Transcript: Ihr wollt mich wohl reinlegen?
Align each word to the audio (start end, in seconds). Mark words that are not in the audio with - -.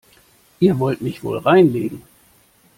Ihr 0.59 0.79
wollt 0.79 1.01
mich 1.03 1.23
wohl 1.23 1.37
reinlegen? 1.37 2.01